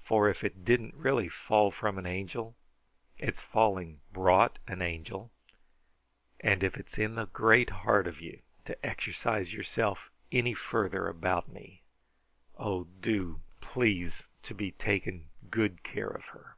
For 0.00 0.28
if 0.28 0.42
it 0.42 0.64
didn't 0.64 0.94
really 0.96 1.28
fall 1.28 1.70
from 1.70 1.96
an 1.96 2.04
angel, 2.04 2.56
its 3.16 3.40
falling 3.40 4.00
brought 4.10 4.58
an 4.66 4.82
Angel, 4.82 5.30
and 6.40 6.64
if 6.64 6.76
it's 6.76 6.98
in 6.98 7.14
the 7.14 7.26
great 7.26 7.70
heart 7.70 8.08
of 8.08 8.20
you 8.20 8.42
to 8.64 8.84
exercise 8.84 9.54
yourself 9.54 10.10
any 10.32 10.52
further 10.52 11.06
about 11.06 11.46
me, 11.46 11.84
oh, 12.58 12.82
do 12.98 13.40
please 13.60 14.24
to 14.42 14.52
be 14.52 14.72
taking 14.72 15.28
good 15.48 15.84
care 15.84 16.08
of 16.10 16.24
her!" 16.24 16.56